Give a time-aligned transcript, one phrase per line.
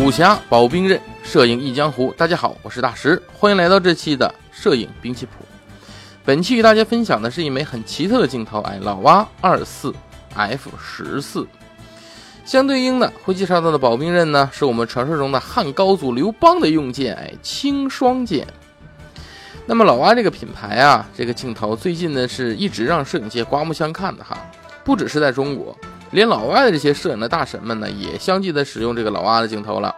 [0.00, 2.14] 武侠保兵刃，摄影忆江湖。
[2.16, 5.32] 大家好，我是大石，欢迎来到这期的摄影兵器谱。
[6.24, 9.92] 本期与大家分享的是一枚很奇特的镜头，哎，老蛙二四
[10.34, 11.44] F 十四。
[12.44, 18.46] 相对应的会介绍到的保兵刃呢，是我们传说中的汉高祖刘邦的用剑，哎，青霜剑。
[19.66, 24.38] 那么老蛙这个品牌啊，这个镜头最近呢是一直让摄影界刮目相看的哈，
[24.84, 25.76] 不只是在中国。
[26.12, 29.94] 连老外的这些摄影的大神们呢，也相继的使用这个老蛙的镜头了。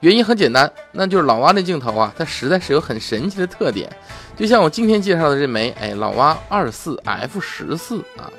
[0.00, 3.90] 原因很简单，那就是老蛙的镜头啊，它实在是有很神奇的特点。
[4.36, 8.30] 就像我今天介绍的这枚，哎，老蛙二四 F 十四啊，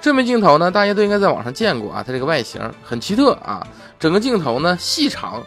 [0.00, 2.02] 这枚镜头呢，大家都应该在网上见过啊。
[2.06, 3.66] 它这个外形很奇特啊，
[3.98, 5.42] 整个镜头呢细长，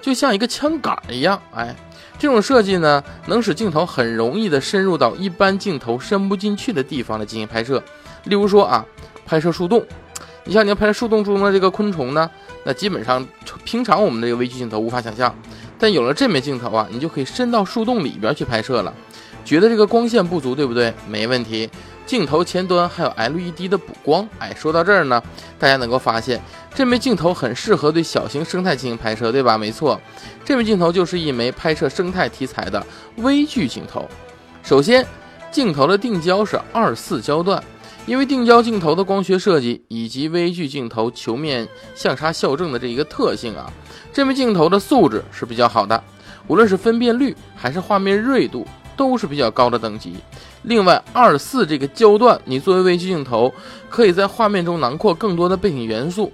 [0.00, 1.40] 就像一个枪杆一样。
[1.52, 1.74] 哎，
[2.18, 7.82] 这种设计呢，能使镜头很容易的深入到一般镜头伸不进去的地方来进行拍摄。
[8.24, 8.84] 例如说啊，
[9.26, 9.84] 拍摄树洞。
[10.44, 12.28] 你像你要拍树洞中的这个昆虫呢，
[12.64, 13.26] 那基本上
[13.64, 15.34] 平常我们这个微距镜头无法想象，
[15.78, 18.92] 但有了这枚镜头啊，你就可以伸到树洞里边去拍摄了。
[19.44, 20.92] 觉得这个光线不足，对不对？
[21.08, 21.68] 没问题，
[22.04, 24.28] 镜头前端还有 LED 的补光。
[24.38, 25.22] 哎，说到这儿呢，
[25.58, 26.40] 大家能够发现
[26.74, 29.56] 这枚镜头很适合对小型生态进行拍摄，对吧？
[29.56, 29.98] 没错，
[30.44, 34.06] 这枚镜头就是一枚拍摄生态题材的微距镜头。
[34.62, 35.04] 首先，
[35.50, 37.62] 镜头的定焦是二四焦段。
[38.06, 43.70] 因为定焦镜头的光学设计以及微距镜头球面相差校正的这一个特性啊，
[44.12, 46.02] 这枚镜头的素质是比较好的，
[46.48, 50.16] 无论是分辨率还是画面锐度都是比较高的等级。
[50.62, 53.52] 另外，二四这个焦段，你作为微距镜头，
[53.88, 56.32] 可以在画面中囊括更多的背景元素。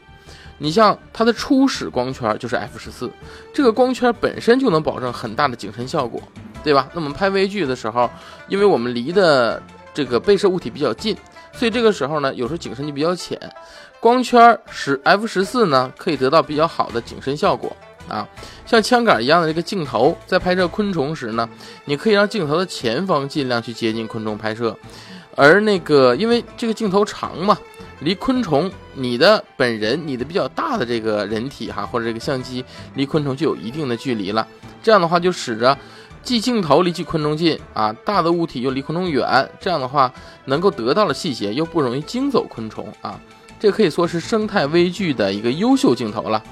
[0.59, 3.11] 你像它的初始光圈就是 F 十四，
[3.53, 6.23] 这个光圈本身就能保证很大的景深效果，
[6.65, 6.89] 对吧？
[6.95, 8.11] 那我们拍微距的时候，
[8.49, 11.15] 因为我们离的这个被摄物体比较近。
[11.57, 13.41] 所以这个时候呢，有时候景深就比较浅，
[13.99, 17.75] 光圈使 F 十四呢可以得到比较好的景深效果
[18.09, 18.29] 啊。
[18.67, 21.49] 像枪杆一样的这个镜头，在拍摄昆虫时呢，
[21.87, 24.77] 你可以让镜头的前方尽量去接近昆虫拍摄，
[25.35, 27.57] 而那个因为这个镜头长嘛，
[28.01, 32.63] 离昆虫你的本人你的比较大的这个人体哈或者这个相机
[32.95, 34.47] 离昆虫就有一定的距离了，
[34.83, 35.77] 这样的话就使得。
[36.27, 40.13] 既镜头离昆虫近啊，大的物体又离昆虫远，这样的话
[40.47, 43.17] 能够得到的细节又不容易惊走昆虫啊，
[43.61, 46.43] 这可以说是生态微距的一个优秀镜头了。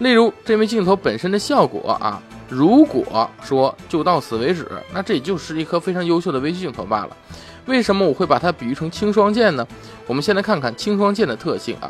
[0.00, 7.16] 例如这枚镜头本身的效果啊，如果说就到此为止，那这也就是一颗非常优秀的微距镜头罢了。
[7.64, 9.66] 为什么我会把它比喻成青霜剑呢？
[10.06, 11.88] 我们先来看看青霜剑的特性啊，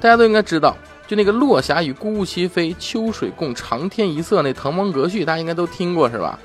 [0.00, 0.76] 大家都应该知道，
[1.08, 6.38] 就那个落霞与孤鹜齐飞，秋水共长天一色那滕王阁序，大家应该都听过是吧？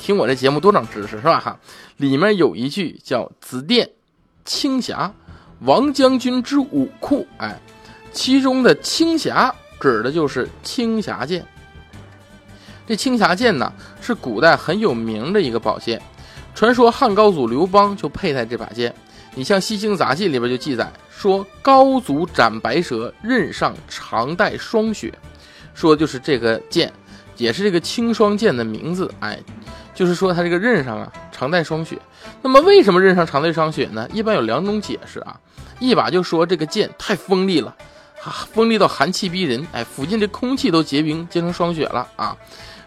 [0.00, 1.38] 听我这节目多长知识是吧？
[1.38, 1.60] 哈，
[1.98, 3.88] 里面有一句叫“紫电
[4.46, 5.12] 青霞，
[5.60, 7.60] 王将军之武库”，哎，
[8.10, 11.44] 其中的青霞指的就是青霞剑。
[12.86, 16.00] 这青霞剑呢，是古代很有名的一个宝剑，
[16.54, 18.92] 传说汉高祖刘邦就佩戴这把剑。
[19.34, 25.12] 你像《西京杂记》里边就记载说，高祖斩白蛇，刃上常带霜雪，
[25.74, 26.90] 说的就是这个剑。
[27.36, 29.38] 也是这个青霜剑的名字，哎，
[29.94, 31.98] 就是说它这个刃上啊常带霜雪。
[32.42, 34.08] 那么为什么刃上常带霜雪呢？
[34.12, 35.38] 一般有两种解释啊，
[35.78, 37.74] 一把就说这个剑太锋利了，
[38.22, 42.36] 啊，锋利到寒气逼人，哎，附近的空气都结冰结成霜雪了啊。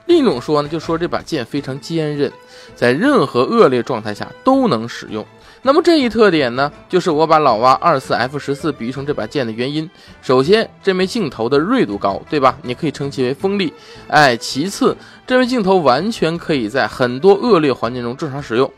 [0.05, 2.31] 另一种说呢，就说这把剑非常坚韧，
[2.75, 5.25] 在任何恶劣状态下都能使用。
[5.65, 9.89] 那么这一特点呢，就是我把老蛙二四 F 十四比喻成这把剑的原因。
[10.21, 12.57] 首先，这枚镜头的锐度高，对吧？
[12.63, 13.73] 你可以称其为锋利。
[14.09, 18.69] 哎，其次，这枚镜头完全可以在很多恶劣环境中正常使用。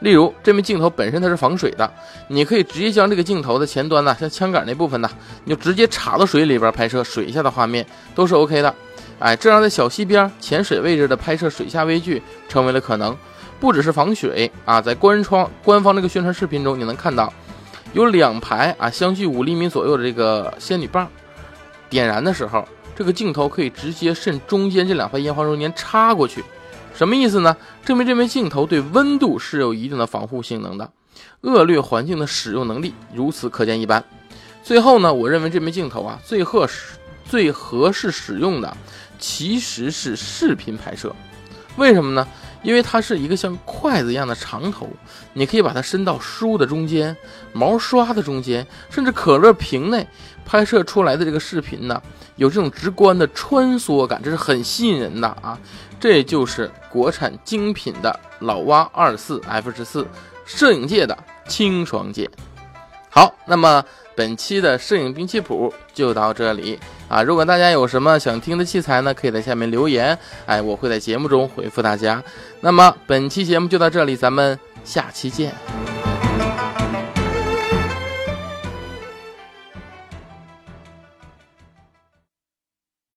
[0.00, 1.90] 例如，这枚镜头本身它是防水的，
[2.28, 5.08] 你可以直接将这个镜头的前端呢，像枪杆那部分呢，
[5.44, 8.74] 你就直接插到水里边拍摄水下的画面都是 OK 的。
[9.24, 13.16] 哎，这样在小溪边、浅水位置的拍摄水下微距成为了可能。
[13.58, 17.32] 不只是防水啊，在官窗官方这个宣传视频中，你能看到
[17.94, 21.08] 有两排啊相距五厘米左右的这个仙女棒，
[21.88, 26.44] 点燃的时候，这个镜头可以直接渗中间这两排烟花中间插过去，
[26.94, 27.56] 什么意思呢？
[27.82, 30.90] 证明这枚镜头对温度是有一定的防护性能的，
[31.40, 34.04] 恶劣环境的使用能力如此可见一斑。
[34.62, 36.98] 最后呢，我认为这枚镜头啊最合适
[37.28, 38.76] 最合适使用的
[39.18, 41.14] 其实是视频拍摄，
[41.76, 42.26] 为什么呢？
[42.62, 44.88] 因为它是一个像筷子一样的长头，
[45.34, 47.14] 你可以把它伸到书的中间、
[47.52, 50.06] 毛刷的中间，甚至可乐瓶内，
[50.46, 52.02] 拍摄出来的这个视频呢，
[52.36, 55.58] 有这种直观的穿梭感，这是很吸引人的啊！
[56.00, 60.06] 这就是国产精品的老蛙二四 F 十四
[60.46, 61.16] 摄影界的
[61.46, 62.30] 清爽剑。
[63.10, 63.84] 好，那么
[64.16, 66.78] 本期的摄影兵器谱就到这里。
[67.08, 67.22] 啊。
[67.22, 72.22] 如果大家有什么想听的器材呢，可以在下面留言，哎，我会在节目中回复大家。
[72.60, 75.93] 那么本期节目就到这里，咱们下期见。